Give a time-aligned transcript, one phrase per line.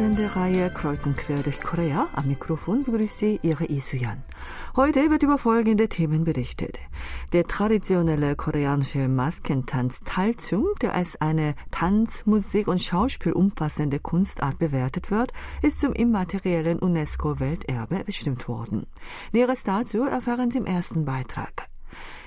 [0.00, 2.08] Sendereihe Kreuz und Quer durch Korea.
[2.14, 4.22] Am Mikrofon begrüßt Sie Ihre Isuyan.
[4.74, 6.78] Heute wird über folgende Themen berichtet.
[7.34, 15.10] Der traditionelle koreanische Maskentanz Talchum, der als eine Tanz-, Musik- und Schauspiel umfassende Kunstart bewertet
[15.10, 18.86] wird, ist zum immateriellen UNESCO-Welterbe bestimmt worden.
[19.32, 21.68] Näheres dazu erfahren Sie im ersten Beitrag.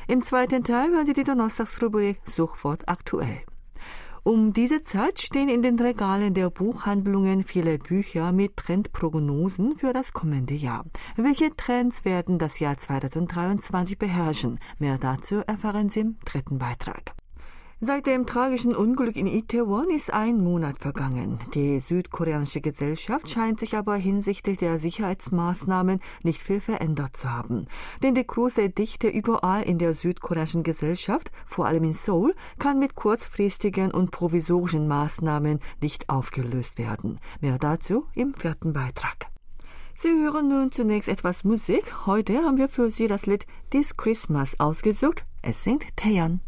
[0.07, 3.41] Im zweiten Teil hören Sie die Donnerstagsrubrik Suchwort aktuell.
[4.25, 10.13] Um diese Zeit stehen in den Regalen der Buchhandlungen viele Bücher mit Trendprognosen für das
[10.13, 10.85] kommende Jahr.
[11.17, 14.59] Welche Trends werden das Jahr 2023 beherrschen?
[14.79, 17.13] Mehr dazu erfahren Sie im dritten Beitrag.
[17.85, 21.37] Seit dem tragischen Unglück in Itaewon ist ein Monat vergangen.
[21.53, 27.67] Die südkoreanische Gesellschaft scheint sich aber hinsichtlich der Sicherheitsmaßnahmen nicht viel verändert zu haben.
[28.01, 32.95] Denn die große Dichte überall in der südkoreanischen Gesellschaft, vor allem in Seoul, kann mit
[32.95, 37.19] kurzfristigen und provisorischen Maßnahmen nicht aufgelöst werden.
[37.41, 39.25] Mehr dazu im vierten Beitrag.
[39.93, 41.83] Sie hören nun zunächst etwas Musik.
[42.05, 45.25] Heute haben wir für Sie das Lied This Christmas ausgesucht.
[45.41, 46.39] Es singt Taeyeon.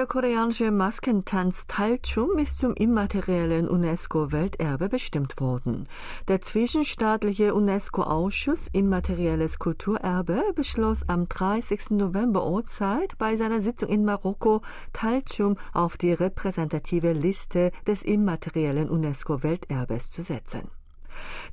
[0.00, 5.84] Der koreanische Maskentanz Talchum ist zum immateriellen UNESCO-Welterbe bestimmt worden.
[6.26, 11.90] Der zwischenstaatliche UNESCO-Ausschuss Immaterielles Kulturerbe beschloss am 30.
[11.90, 14.62] November Ortszeit bei seiner Sitzung in Marokko,
[14.94, 20.70] Talchum auf die repräsentative Liste des immateriellen UNESCO-Welterbes zu setzen.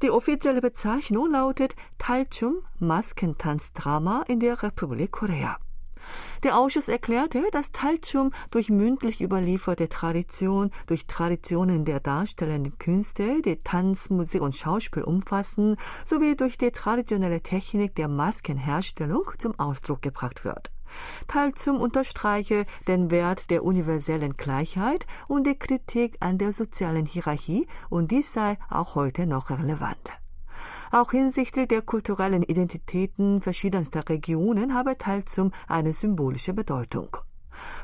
[0.02, 5.58] Die offizielle Bezeichnung lautet Talchum Maskentanzdrama in der Republik Korea.
[6.44, 13.58] Der Ausschuss erklärte, dass Talchum durch mündlich überlieferte Tradition, durch Traditionen der darstellenden Künste, die
[13.64, 20.44] Tanz, Musik und Schauspiel umfassen, sowie durch die traditionelle Technik der Maskenherstellung zum Ausdruck gebracht
[20.46, 20.72] wird.
[21.28, 28.12] Talzum unterstreiche den Wert der universellen Gleichheit und die Kritik an der sozialen Hierarchie und
[28.12, 30.14] dies sei auch heute noch relevant.
[30.92, 37.18] Auch hinsichtlich der kulturellen Identitäten verschiedenster Regionen habe Talzum eine symbolische Bedeutung.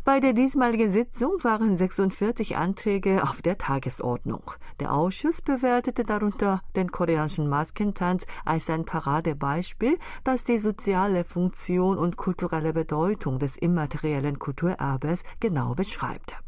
[0.03, 4.51] Bei der diesmaligen Sitzung waren 46 Anträge auf der Tagesordnung.
[4.79, 12.17] Der Ausschuss bewertete darunter den koreanischen Maskentanz als ein Paradebeispiel, das die soziale Funktion und
[12.17, 16.42] kulturelle Bedeutung des immateriellen Kulturerbes genau beschreibt.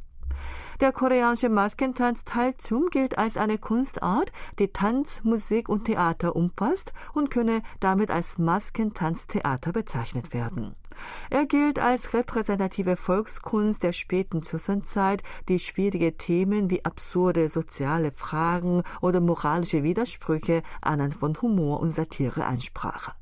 [0.82, 7.32] Der koreanische Maskentanz Talchum gilt als eine Kunstart, die Tanz, Musik und Theater umfasst und
[7.32, 10.76] könne damit als Maskentanztheater bezeichnet werden.
[11.30, 18.84] Er gilt als repräsentative Volkskunst der späten Joseon-Zeit, die schwierige Themen wie absurde soziale Fragen
[19.02, 23.14] oder moralische Widersprüche anhand von Humor und Satire ansprach.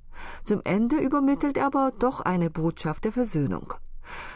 [0.44, 3.74] Zum Ende übermittelt er aber doch eine Botschaft der Versöhnung.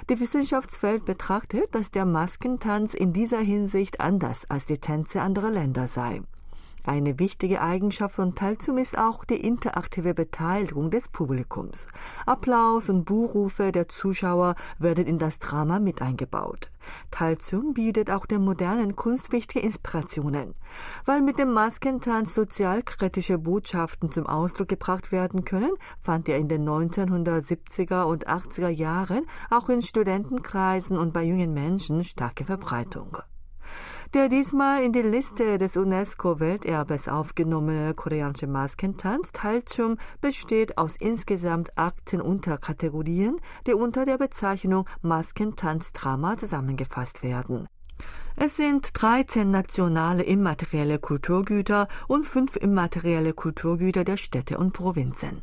[0.09, 5.87] Die Wissenschaftswelt betrachtet, dass der Maskentanz in dieser Hinsicht anders als die Tänze anderer Länder
[5.87, 6.21] sei.
[6.87, 11.89] Eine wichtige Eigenschaft von Talzum ist auch die interaktive Beteiligung des Publikums.
[12.25, 16.71] Applaus und Buhrufe der Zuschauer werden in das Drama mit eingebaut.
[17.11, 20.55] Talzum bietet auch der modernen Kunst wichtige Inspirationen.
[21.03, 26.65] Weil mit dem Maskentanz sozialkritische Botschaften zum Ausdruck gebracht werden können, fand er in den
[26.65, 33.17] 1970er und 80er Jahren auch in Studentenkreisen und bei jungen Menschen starke Verbreitung.
[34.13, 42.21] Der diesmal in die Liste des UNESCO-Welterbes aufgenommene koreanische Maskentanz Talchum besteht aus insgesamt 18
[42.21, 47.67] Unterkategorien, die unter der Bezeichnung Maskentanzdrama zusammengefasst werden.
[48.37, 55.41] Es sind 13 nationale immaterielle Kulturgüter und fünf immaterielle Kulturgüter der Städte und Provinzen.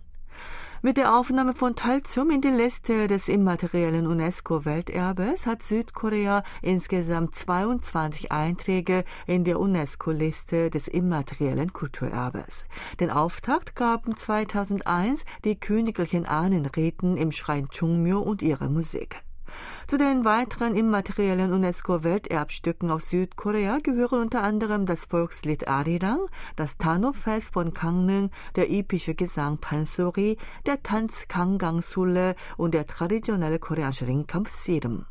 [0.84, 8.30] Mit der Aufnahme von Talzum in die Liste des immateriellen UNESCO-Welterbes hat Südkorea insgesamt 22
[8.30, 12.66] Einträge in der UNESCO-Liste des immateriellen Kulturerbes.
[13.00, 19.23] Den Auftakt gaben 2001 die königlichen Ahnenräten im Schrein Chungmyo und ihre Musik.
[19.86, 26.26] Zu den weiteren immateriellen UNESCO-Welterbstücken aus Südkorea gehören unter anderem das Volkslied Arirang,
[26.56, 33.58] das Tano-Fest von Gangneung, der epische Gesang Pansori, der Tanz Kangang Sule und der traditionelle
[33.58, 35.06] koreanische Ringkampf Sirim.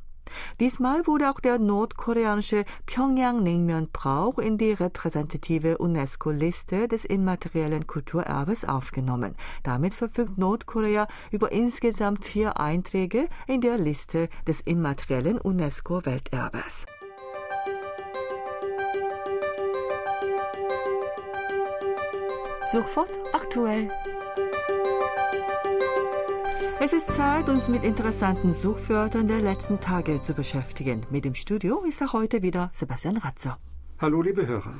[0.60, 9.36] Diesmal wurde auch der nordkoreanische Pyongyang-Naengmyeon-Brauch in die repräsentative UNESCO-Liste des immateriellen Kulturerbes aufgenommen.
[9.64, 16.86] Damit verfügt Nordkorea über insgesamt vier Einträge in der Liste des immateriellen UNESCO-Welterbes.
[22.72, 23.88] Sofort aktuell.
[26.80, 31.06] Es ist Zeit, uns mit interessanten Suchwörtern der letzten Tage zu beschäftigen.
[31.10, 33.58] Mit dem Studio ist auch heute wieder Sebastian Ratzer.
[34.00, 34.74] Hallo, liebe Hörer.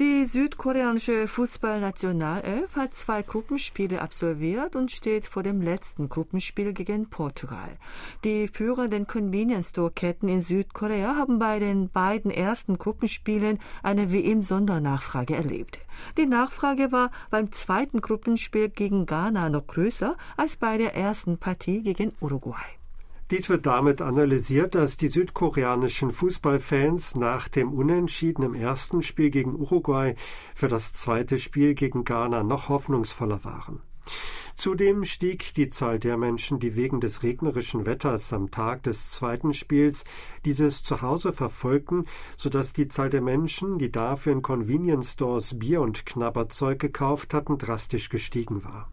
[0.00, 7.76] Die südkoreanische Fußballnationalelf hat zwei Gruppenspiele absolviert und steht vor dem letzten Gruppenspiel gegen Portugal.
[8.24, 15.36] Die führenden Convenience Store Ketten in Südkorea haben bei den beiden ersten Gruppenspielen eine WM-Sondernachfrage
[15.36, 15.80] erlebt.
[16.16, 21.82] Die Nachfrage war beim zweiten Gruppenspiel gegen Ghana noch größer als bei der ersten Partie
[21.82, 22.79] gegen Uruguay.
[23.30, 29.54] Dies wird damit analysiert, dass die südkoreanischen Fußballfans nach dem Unentschieden im ersten Spiel gegen
[29.54, 30.16] Uruguay
[30.56, 33.82] für das zweite Spiel gegen Ghana noch hoffnungsvoller waren.
[34.56, 39.54] Zudem stieg die Zahl der Menschen, die wegen des regnerischen Wetters am Tag des zweiten
[39.54, 40.04] Spiels
[40.44, 42.06] dieses zu Hause verfolgten,
[42.36, 47.58] sodass die Zahl der Menschen, die dafür in Convenience Stores Bier und Knabberzeug gekauft hatten,
[47.58, 48.90] drastisch gestiegen war.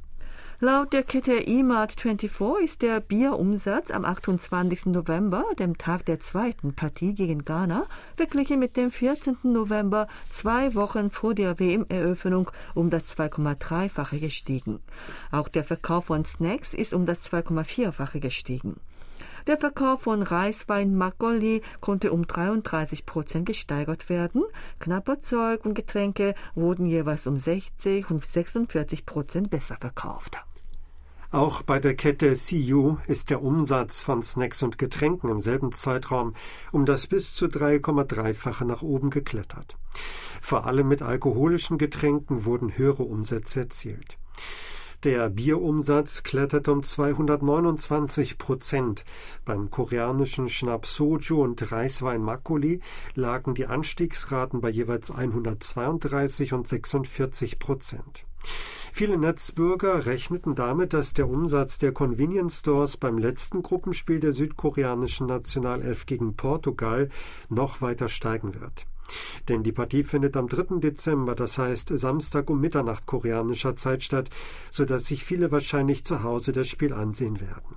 [0.59, 4.87] Laut der Kette eMart24 ist der Bierumsatz am 28.
[4.87, 9.37] November, dem Tag der zweiten Partie gegen Ghana, verglichen mit dem 14.
[9.43, 14.79] November, zwei Wochen vor der WM-Eröffnung, um das 2,3-fache gestiegen.
[15.31, 18.77] Auch der Verkauf von Snacks ist um das 2,4-fache gestiegen.
[19.45, 24.43] Der Verkauf von Reiswein Makgolli konnte um 33 Prozent gesteigert werden.
[24.79, 30.37] Knapperzeug und Getränke wurden jeweils um 60 und 46 Prozent besser verkauft.
[31.31, 36.33] Auch bei der Kette CU ist der Umsatz von Snacks und Getränken im selben Zeitraum
[36.71, 39.75] um das bis zu 3,3-fache nach oben geklettert.
[40.41, 44.17] Vor allem mit alkoholischen Getränken wurden höhere Umsätze erzielt.
[45.03, 49.03] Der Bierumsatz kletterte um 229 Prozent.
[49.45, 52.79] Beim koreanischen Schnaps Soju und Reiswein Makgeolli
[53.13, 58.25] lagen die Anstiegsraten bei jeweils 132 und 46 Prozent.
[58.97, 65.27] Viele Netzbürger rechneten damit, dass der Umsatz der Convenience Stores beim letzten Gruppenspiel der südkoreanischen
[65.27, 67.09] Nationalelf gegen Portugal
[67.47, 68.87] noch weiter steigen wird.
[69.49, 70.79] Denn die Partie findet am 3.
[70.79, 74.31] Dezember, das heißt Samstag um Mitternacht koreanischer Zeit statt,
[74.71, 77.75] sodass sich viele wahrscheinlich zu Hause das Spiel ansehen werden.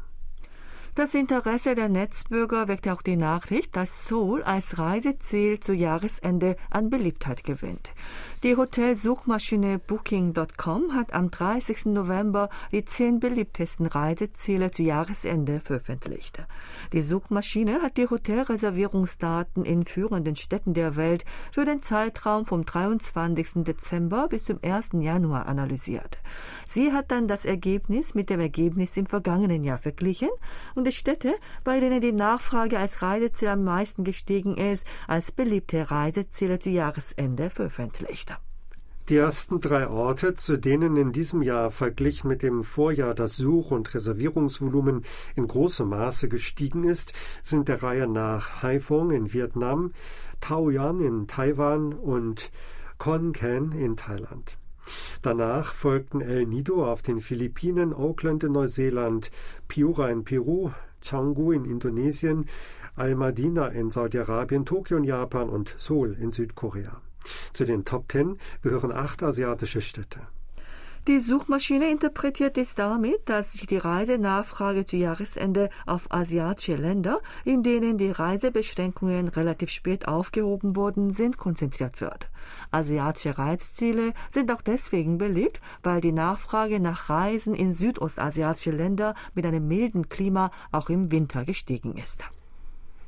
[0.95, 6.91] Das Interesse der Netzbürger weckt auch die Nachricht, dass Seoul als Reiseziel zu Jahresende an
[6.91, 7.93] Beliebtheit gewinnt.
[8.43, 11.85] Die Hotelsuchmaschine Booking.com hat am 30.
[11.85, 16.43] November die zehn beliebtesten Reiseziele zu Jahresende veröffentlicht.
[16.95, 23.63] Die Suchmaschine hat die Hotelreservierungsdaten in führenden Städten der Welt für den Zeitraum vom 23.
[23.63, 24.93] Dezember bis zum 1.
[24.95, 26.17] Januar analysiert.
[26.65, 30.31] Sie hat dann das Ergebnis mit dem Ergebnis im vergangenen Jahr verglichen
[30.75, 35.91] und die Städte, bei denen die Nachfrage als Reiseziel am meisten gestiegen ist, als beliebte
[35.91, 38.30] Reiseziele zu Jahresende veröffentlicht.
[39.11, 43.73] Die ersten drei Orte, zu denen in diesem Jahr verglichen mit dem Vorjahr das Such-
[43.73, 47.13] und Reservierungsvolumen in großem Maße gestiegen ist,
[47.43, 49.91] sind der Reihe nach Haiphong in Vietnam,
[50.41, 52.53] Taoyuan in Taiwan und
[52.99, 54.57] Khon Kaen in Thailand.
[55.23, 59.33] Danach folgten El Nido auf den Philippinen, Auckland in Neuseeland,
[59.67, 60.71] Piura in Peru,
[61.05, 62.47] Canggu in Indonesien,
[62.95, 67.03] Al-Madina in Saudi-Arabien, Tokio in Japan und Seoul in Südkorea.
[67.53, 70.21] Zu den Top Ten gehören acht asiatische Städte.
[71.07, 77.63] Die Suchmaschine interpretiert dies damit, dass sich die Reisenachfrage zu Jahresende auf asiatische Länder, in
[77.63, 82.29] denen die Reisebeschränkungen relativ spät aufgehoben wurden, sind, konzentriert wird.
[82.71, 89.47] Asiatische Reiseziele sind auch deswegen beliebt, weil die Nachfrage nach Reisen in südostasiatische Länder mit
[89.47, 92.23] einem milden Klima auch im Winter gestiegen ist.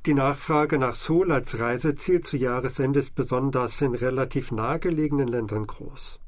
[0.04, 6.18] Die Nachfrage nach Seoul als Reiseziel zu Jahresende ist besonders in relativ nahegelegenen Ländern groß.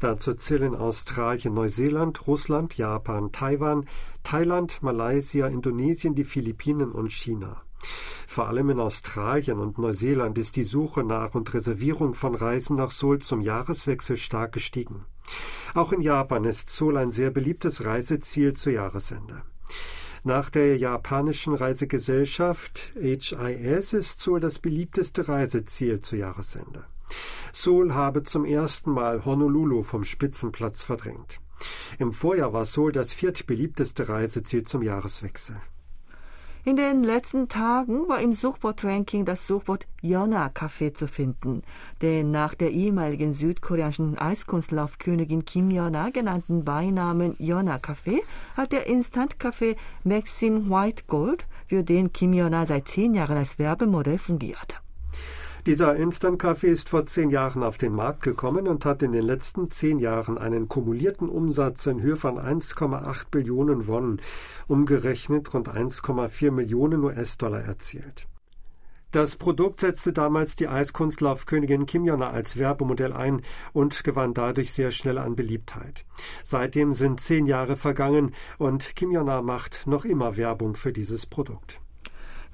[0.00, 3.84] Dazu zählen Australien, Neuseeland, Russland, Japan, Taiwan,
[4.22, 7.60] Thailand, Malaysia, Indonesien, die Philippinen und China.
[8.26, 12.90] Vor allem in Australien und Neuseeland ist die Suche nach und Reservierung von Reisen nach
[12.90, 15.04] Seoul zum Jahreswechsel stark gestiegen.
[15.74, 19.42] Auch in Japan ist Seoul ein sehr beliebtes Reiseziel zu Jahresende.
[20.26, 26.86] Nach der japanischen Reisegesellschaft HIS ist Seoul das beliebteste Reiseziel zu Jahresende.
[27.52, 31.40] Seoul habe zum ersten Mal Honolulu vom Spitzenplatz verdrängt.
[31.98, 35.56] Im Vorjahr war Seoul das viertbeliebteste Reiseziel zum Jahreswechsel.
[36.66, 41.60] In den letzten Tagen war im Suchwortranking das Suchwort Yona Café zu finden,
[42.00, 48.22] denn nach der ehemaligen südkoreanischen Eiskunstlaufkönigin Kim Yona genannten Beinamen Yona Café
[48.56, 54.16] hat der Instant-Café Maxim White Gold, für den Kim Yona seit zehn Jahren als Werbemodell
[54.16, 54.83] fungiert.
[55.66, 59.70] Dieser Instant-Kaffee ist vor zehn Jahren auf den Markt gekommen und hat in den letzten
[59.70, 64.20] zehn Jahren einen kumulierten Umsatz in Höhe von 1,8 Billionen Won,
[64.68, 68.26] umgerechnet rund 1,4 Millionen US-Dollar erzielt.
[69.10, 73.40] Das Produkt setzte damals die Eiskunstlaufkönigin Kim Jong als Werbemodell ein
[73.72, 76.04] und gewann dadurch sehr schnell an Beliebtheit.
[76.42, 81.80] Seitdem sind zehn Jahre vergangen und Kim Jong macht noch immer Werbung für dieses Produkt.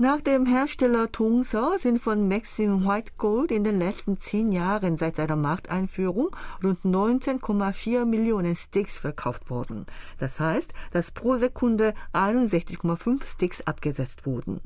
[0.02, 5.16] Nach dem Hersteller Tongsa sind von Maxim White Gold in den letzten zehn Jahren seit
[5.16, 9.85] seiner Markteinführung rund 19,4 Millionen Sticks verkauft worden.
[10.19, 14.62] Das heißt, dass pro Sekunde 61,5 Sticks abgesetzt wurden.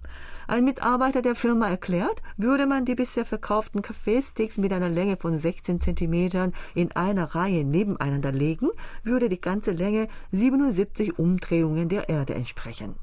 [0.46, 5.36] Ein Mitarbeiter der Firma erklärt, würde man die bisher verkauften Kaffeesticks mit einer Länge von
[5.36, 8.70] 16 Zentimetern in einer Reihe nebeneinander legen,
[9.02, 12.94] würde die ganze Länge 77 Umdrehungen der Erde entsprechen.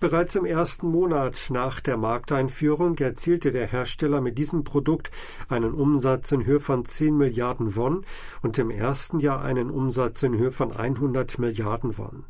[0.00, 5.10] Bereits im ersten Monat nach der Markteinführung erzielte der Hersteller mit diesem Produkt
[5.50, 8.06] einen Umsatz in Höhe von 10 Milliarden Won
[8.40, 12.24] und im ersten Jahr einen Umsatz in Höhe von 100 Milliarden Won.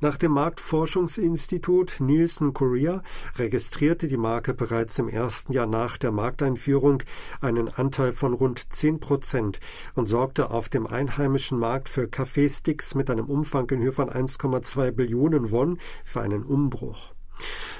[0.00, 3.02] Nach dem Marktforschungsinstitut Nielsen Korea
[3.36, 7.02] registrierte die Marke bereits im ersten Jahr nach der Markteinführung
[7.42, 9.60] einen Anteil von rund 10 Prozent
[9.94, 14.92] und sorgte auf dem einheimischen Markt für Kaffeesticks mit einem Umfang in Höhe von 1,2
[14.92, 17.01] Billionen Won für einen Umbruch.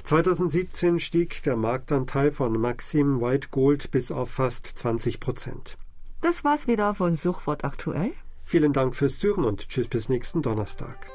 [0.05, 5.79] 2017 stieg der Marktanteil von Maxim White Gold bis auf fast 20 Prozent.
[6.21, 8.13] Das war's wieder von Suchwort aktuell.
[8.45, 11.07] Vielen Dank fürs Zuhören und tschüss bis nächsten Donnerstag.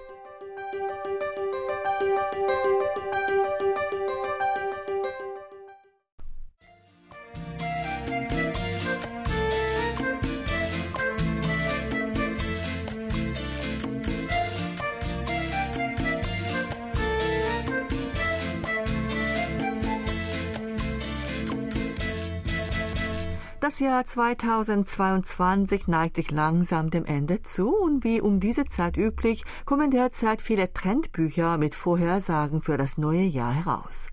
[23.87, 29.91] Jahr 2022 neigt sich langsam dem Ende zu und wie um diese Zeit üblich kommen
[29.91, 34.07] derzeit viele Trendbücher mit Vorhersagen für das neue Jahr heraus.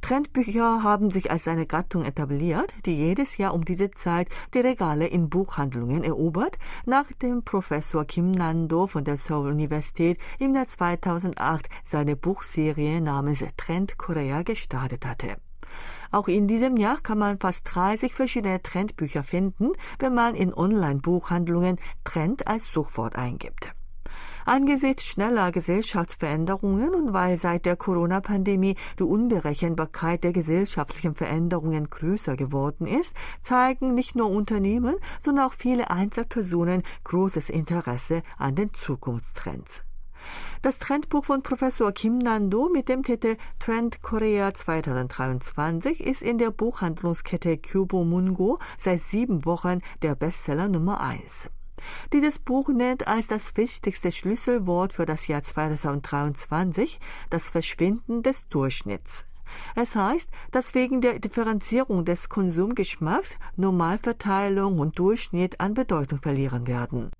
[0.00, 5.06] Trendbücher haben sich als eine Gattung etabliert, die jedes Jahr um diese Zeit die Regale
[5.06, 12.16] in Buchhandlungen erobert, nachdem Professor Kim Nando von der Seoul Universität im Jahr 2008 seine
[12.16, 15.36] Buchserie namens Trend Korea gestartet hatte.
[16.12, 21.78] Auch in diesem Jahr kann man fast 30 verschiedene Trendbücher finden, wenn man in Online-Buchhandlungen
[22.04, 23.72] Trend als Suchwort eingibt.
[24.44, 32.86] Angesichts schneller Gesellschaftsveränderungen und weil seit der Corona-Pandemie die Unberechenbarkeit der gesellschaftlichen Veränderungen größer geworden
[32.86, 39.84] ist, zeigen nicht nur Unternehmen, sondern auch viele Einzelpersonen großes Interesse an den Zukunftstrends.
[40.62, 46.50] Das Trendbuch von Professor Kim Nando mit dem Titel Trend Korea 2023 ist in der
[46.50, 51.48] Buchhandlungskette Kyobo Mungo seit sieben Wochen der Bestseller Nummer eins.
[52.12, 57.00] Dieses Buch nennt als das wichtigste Schlüsselwort für das Jahr 2023
[57.30, 59.26] das Verschwinden des Durchschnitts.
[59.74, 67.10] Es heißt, dass wegen der Differenzierung des Konsumgeschmacks Normalverteilung und Durchschnitt an Bedeutung verlieren werden.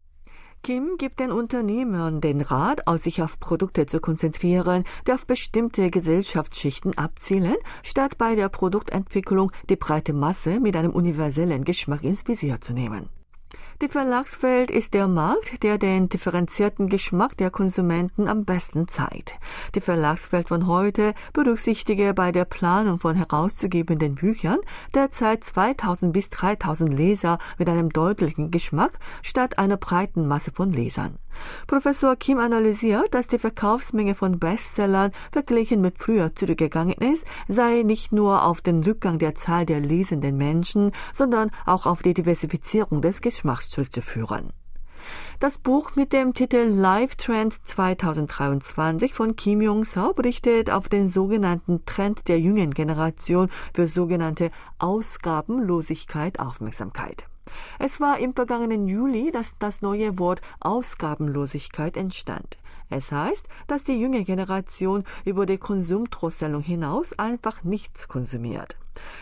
[0.65, 5.91] Kim gibt den Unternehmern den Rat, aus sich auf Produkte zu konzentrieren, die auf bestimmte
[5.91, 12.61] Gesellschaftsschichten abzielen, statt bei der Produktentwicklung die breite Masse mit einem universellen Geschmack ins Visier
[12.61, 13.09] zu nehmen.
[13.81, 19.35] Die Verlagswelt ist der Markt, der den differenzierten Geschmack der Konsumenten am besten zeigt.
[19.75, 24.59] Die Verlagswelt von heute berücksichtige bei der Planung von herauszugebenden Büchern
[24.95, 31.19] derzeit 2000 bis 3000 Leser mit einem deutlichen Geschmack statt einer breiten Masse von Lesern.
[31.67, 38.13] Professor Kim analysiert, dass die Verkaufsmenge von Bestsellern verglichen mit früher zurückgegangen ist, sei nicht
[38.13, 43.23] nur auf den Rückgang der Zahl der lesenden Menschen, sondern auch auf die Diversifizierung des
[43.23, 44.53] Geschmacks zurückzuführen.
[45.41, 51.85] Das Buch mit dem Titel Live Trend 2023 von Kim Jong-seo berichtet auf den sogenannten
[51.85, 57.27] Trend der jungen Generation für sogenannte Ausgabenlosigkeit Aufmerksamkeit.
[57.79, 62.59] Es war im vergangenen Juli, dass das neue Wort Ausgabenlosigkeit entstand.
[62.93, 68.77] Es heißt, dass die junge Generation über die Konsumdrosselung hinaus einfach nichts konsumiert.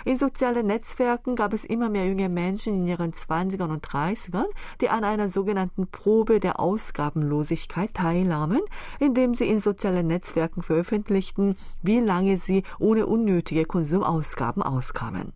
[0.04, 4.46] In sozialen Netzwerken gab es immer mehr junge Menschen in ihren 20ern und 30ern,
[4.80, 8.60] die an einer sogenannten Probe der Ausgabenlosigkeit teilnahmen,
[8.98, 15.32] indem sie in sozialen Netzwerken veröffentlichten, wie lange sie ohne unnötige Konsumausgaben auskamen.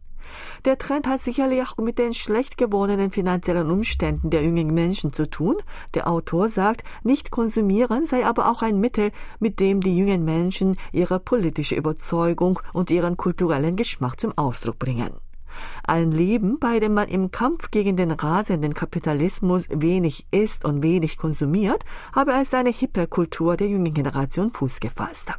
[0.65, 5.29] Der Trend hat sicherlich auch mit den schlecht gewordenen finanziellen Umständen der jungen Menschen zu
[5.29, 5.57] tun.
[5.95, 10.77] Der Autor sagt, nicht konsumieren sei aber auch ein Mittel, mit dem die jungen Menschen
[10.93, 15.11] ihre politische Überzeugung und ihren kulturellen Geschmack zum Ausdruck bringen.
[15.85, 21.17] Ein Leben, bei dem man im Kampf gegen den rasenden Kapitalismus wenig isst und wenig
[21.17, 25.33] konsumiert, habe als eine hippe Kultur der jungen Generation Fuß gefasst.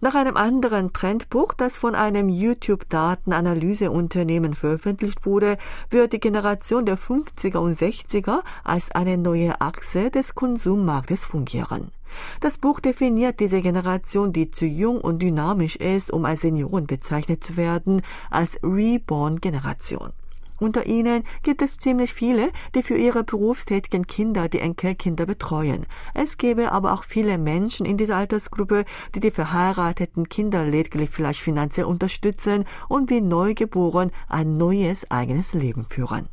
[0.00, 5.56] Nach einem anderen Trendbuch, das von einem YouTube-Datenanalyseunternehmen veröffentlicht wurde,
[5.88, 11.92] wird die Generation der 50er und 60er als eine neue Achse des Konsummarktes fungieren.
[12.40, 17.42] Das Buch definiert diese Generation, die zu jung und dynamisch ist, um als Senioren bezeichnet
[17.42, 20.12] zu werden, als Reborn-Generation.
[20.58, 25.86] Unter ihnen gibt es ziemlich viele, die für ihre berufstätigen Kinder die Enkelkinder betreuen.
[26.14, 28.84] Es gäbe aber auch viele Menschen in dieser Altersgruppe,
[29.14, 35.84] die die verheirateten Kinder lediglich vielleicht finanziell unterstützen und wie Neugeboren ein neues eigenes Leben
[35.84, 36.28] führen.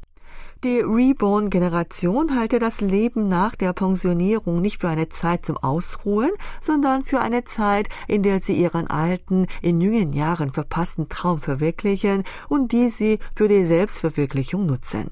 [0.63, 7.03] Die Reborn-Generation halte das Leben nach der Pensionierung nicht für eine Zeit zum Ausruhen, sondern
[7.03, 12.71] für eine Zeit, in der sie ihren alten, in jungen Jahren verpassten Traum verwirklichen und
[12.71, 15.11] die sie für die Selbstverwirklichung nutzen.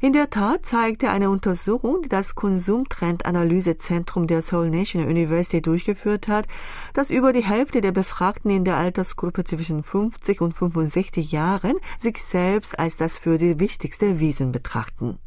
[0.00, 6.46] In der Tat zeigte eine Untersuchung, die das Konsumtrendanalysezentrum der Seoul National University durchgeführt hat,
[6.94, 12.18] dass über die Hälfte der Befragten in der Altersgruppe zwischen 50 und 65 Jahren sich
[12.18, 15.18] selbst als das für sie wichtigste Wesen betrachten.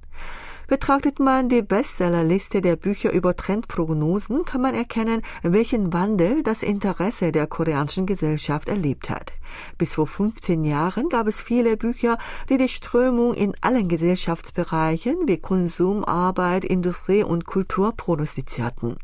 [0.67, 7.31] Betrachtet man die Bestsellerliste der Bücher über Trendprognosen, kann man erkennen, welchen Wandel das Interesse
[7.31, 9.33] der koreanischen Gesellschaft erlebt hat.
[9.77, 12.17] Bis vor 15 Jahren gab es viele Bücher,
[12.49, 18.97] die die Strömung in allen Gesellschaftsbereichen wie Konsum, Arbeit, Industrie und Kultur prognostizierten.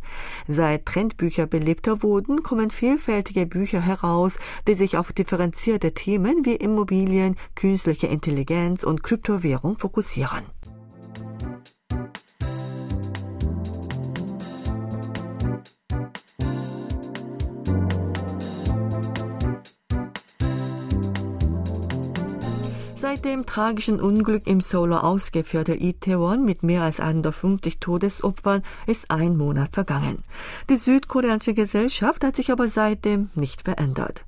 [0.48, 7.36] Seit Trendbücher beliebter wurden, kommen vielfältige Bücher heraus, die sich auf differenzierte Themen wie Immobilien,
[7.56, 10.44] künstliche Intelligenz und Kryptowährung fokussieren.
[23.24, 29.38] Seit dem tragischen Unglück im Solo ausgeführte Itaewon mit mehr als 150 Todesopfern ist ein
[29.38, 30.24] Monat vergangen.
[30.72, 34.26] Die südkoreanische Gesellschaft hat sich aber seitdem nicht verändert.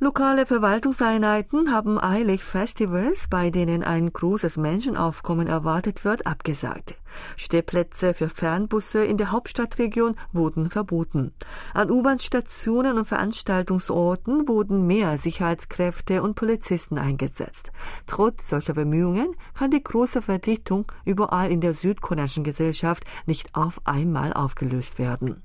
[0.00, 6.94] Lokale Verwaltungseinheiten haben eilig Festivals, bei denen ein großes Menschenaufkommen erwartet wird, abgesagt.
[7.36, 11.32] Stehplätze für Fernbusse in der Hauptstadtregion wurden verboten.
[11.74, 17.72] An U-Bahn-Stationen und Veranstaltungsorten wurden mehr Sicherheitskräfte und Polizisten eingesetzt.
[18.06, 24.32] Trotz solcher Bemühungen kann die große Verdichtung überall in der südkoreanischen Gesellschaft nicht auf einmal
[24.32, 25.42] aufgelöst werden.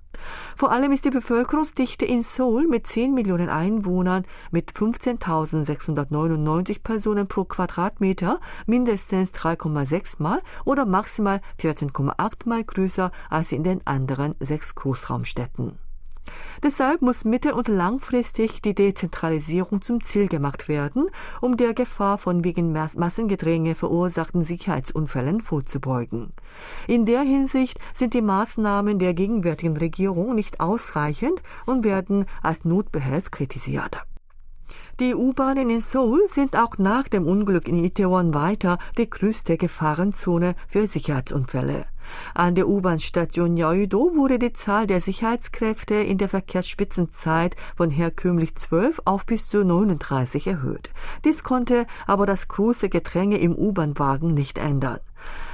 [0.55, 7.43] Vor allem ist die Bevölkerungsdichte in Seoul mit 10 Millionen Einwohnern mit 15.699 Personen pro
[7.43, 15.82] Quadratmeter mindestens 3,6 Mal oder maximal 14,8 Mal größer als in den anderen sechs Großraumstädten.
[16.63, 21.07] Deshalb muss mittel- und langfristig die Dezentralisierung zum Ziel gemacht werden,
[21.41, 26.33] um der Gefahr von wegen Massengedränge verursachten Sicherheitsunfällen vorzubeugen.
[26.87, 33.31] In der Hinsicht sind die Maßnahmen der gegenwärtigen Regierung nicht ausreichend und werden als Notbehelf
[33.31, 33.97] kritisiert.
[34.99, 40.55] Die U-Bahnen in Seoul sind auch nach dem Unglück in Itaewon weiter die größte Gefahrenzone
[40.67, 41.87] für Sicherheitsunfälle.
[42.33, 49.01] An der U-Bahn-Station Yeouido wurde die Zahl der Sicherheitskräfte in der Verkehrsspitzenzeit von herkömmlich 12
[49.05, 50.89] auf bis zu 39 erhöht.
[51.25, 54.99] Dies konnte aber das große Gedränge im U-Bahn-Wagen nicht ändern.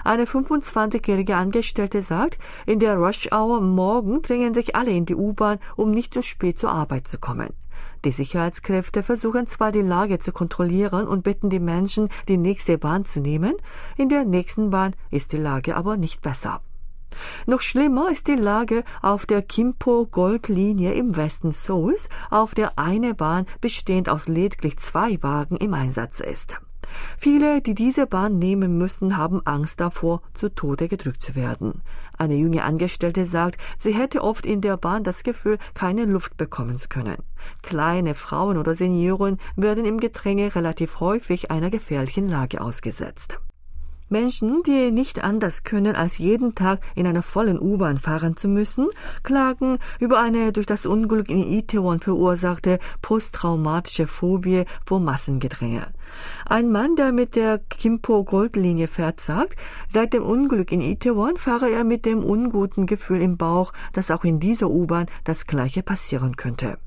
[0.04, 5.92] Eine 25-jährige Angestellte sagt, in der Rush-Hour morgen drängen sich alle in die U-Bahn, um
[5.92, 7.54] nicht zu spät zur Arbeit zu kommen.
[8.06, 13.06] Die Sicherheitskräfte versuchen zwar die Lage zu kontrollieren und bitten die Menschen, die nächste Bahn
[13.06, 13.56] zu nehmen,
[13.98, 16.62] in der nächsten Bahn ist die Lage aber nicht besser.
[17.46, 23.46] Noch schlimmer ist die Lage auf der Kimpo-Goldlinie im Westen Seouls, auf der eine Bahn
[23.60, 26.56] bestehend aus lediglich zwei Wagen im Einsatz ist.
[27.18, 31.82] Viele, die diese Bahn nehmen müssen, haben Angst davor, zu Tode gedrückt zu werden.
[32.18, 36.78] Eine junge Angestellte sagt, sie hätte oft in der Bahn das Gefühl, keine Luft bekommen
[36.78, 37.18] zu können.
[37.62, 43.40] Kleine Frauen oder Senioren werden im Gedränge relativ häufig einer gefährlichen Lage ausgesetzt.
[44.10, 48.88] Menschen, die nicht anders können, als jeden Tag in einer vollen U-Bahn fahren zu müssen,
[49.24, 55.88] klagen über eine durch das Unglück in Itaewon verursachte posttraumatische Phobie vor Massengedränge.
[56.46, 61.84] Ein Mann, der mit der Kimpo-Goldlinie fährt, sagt, seit dem Unglück in Itaewon fahre er
[61.84, 66.78] mit dem unguten Gefühl im Bauch, dass auch in dieser U-Bahn das Gleiche passieren könnte.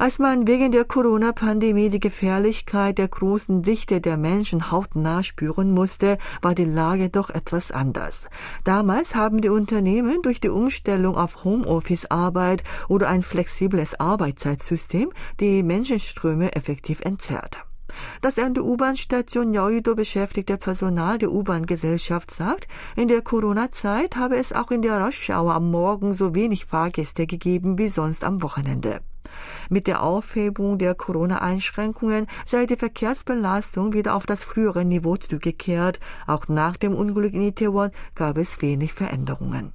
[0.00, 6.18] Als man wegen der Corona-Pandemie die Gefährlichkeit der großen Dichte der Menschen hautnah spüren musste,
[6.40, 8.28] war die Lage doch etwas anders.
[8.62, 16.54] Damals haben die Unternehmen durch die Umstellung auf Homeoffice-Arbeit oder ein flexibles Arbeitszeitsystem die Menschenströme
[16.54, 17.58] effektiv entzerrt.
[18.20, 24.52] Das an der U-Bahn-Station Yeouido beschäftigte Personal der U-Bahn-Gesellschaft sagt, in der Corona-Zeit habe es
[24.52, 29.00] auch in der Rush-Hour am Morgen so wenig Fahrgäste gegeben wie sonst am Wochenende.
[29.68, 36.00] Mit der Aufhebung der Corona-Einschränkungen sei die Verkehrsbelastung wieder auf das frühere Niveau zurückgekehrt.
[36.26, 39.72] Auch nach dem Unglück in Itaewon gab es wenig Veränderungen.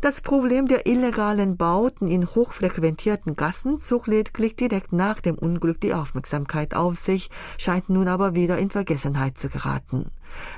[0.00, 5.92] Das Problem der illegalen Bauten in hochfrequentierten Gassen zog lediglich direkt nach dem Unglück die
[5.92, 10.12] Aufmerksamkeit auf sich, scheint nun aber wieder in Vergessenheit zu geraten.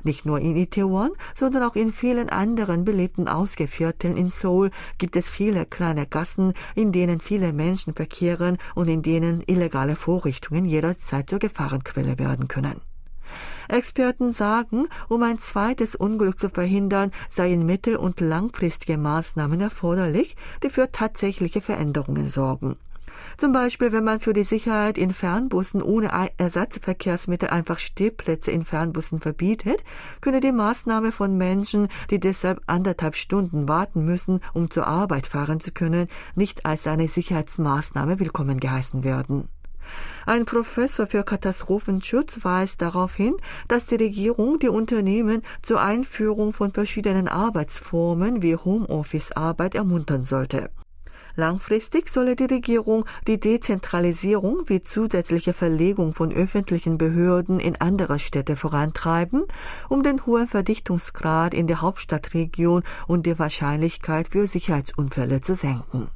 [0.05, 5.31] Nicht nur in Itaewon, sondern auch in vielen anderen belebten Ausgevierteln in Seoul gibt es
[5.31, 11.38] viele kleine Gassen, in denen viele Menschen verkehren und in denen illegale Vorrichtungen jederzeit zur
[11.38, 12.89] Gefahrenquelle werden können.
[13.71, 20.71] Experten sagen, um ein zweites Unglück zu verhindern, seien mittel- und langfristige Maßnahmen erforderlich, die
[20.71, 22.77] für tatsächliche Veränderungen sorgen.
[23.37, 29.21] Zum Beispiel, wenn man für die Sicherheit in Fernbussen ohne Ersatzverkehrsmittel einfach Stehplätze in Fernbussen
[29.21, 29.83] verbietet,
[30.21, 35.61] könne die Maßnahme von Menschen, die deshalb anderthalb Stunden warten müssen, um zur Arbeit fahren
[35.61, 39.49] zu können, nicht als eine Sicherheitsmaßnahme willkommen geheißen werden.
[40.27, 43.37] Ein Professor für Katastrophenschutz weist darauf hin,
[43.69, 50.71] dass die Regierung die Unternehmen zur Einführung von verschiedenen Arbeitsformen wie Homeoffice-Arbeit ermuntern sollte.
[51.37, 58.57] Langfristig solle die Regierung die Dezentralisierung wie zusätzliche Verlegung von öffentlichen Behörden in andere Städte
[58.57, 59.45] vorantreiben,
[59.88, 66.09] um den hohen Verdichtungsgrad in der Hauptstadtregion und die Wahrscheinlichkeit für Sicherheitsunfälle zu senken.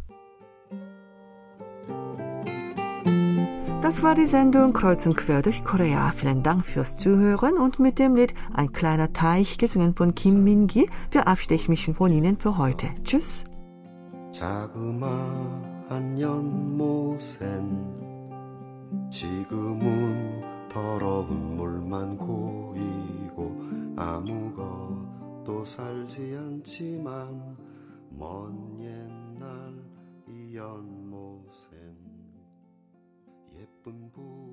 [3.83, 6.11] Das war die Sendung Kreuz und Quer durch Korea.
[6.11, 10.89] Vielen Dank fürs Zuhören und mit dem Lied Ein kleiner Teich, gesungen von Kim Min-gi,
[11.11, 12.87] verabschiede ich mich von Ihnen für heute.
[13.03, 13.45] Tschüss.
[14.31, 17.49] 자그마한 연못엔
[19.09, 23.61] 지금은 더러운 물만 고이고
[23.95, 27.57] 아무것도 살지 않지만
[28.11, 29.73] 먼 옛날
[30.29, 31.02] 이 연
[33.84, 34.43] 奔波。